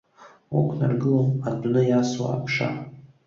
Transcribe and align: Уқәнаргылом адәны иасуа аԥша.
Уқәнаргылом 0.57 1.29
адәны 1.49 1.81
иасуа 1.85 2.27
аԥша. 2.35 2.69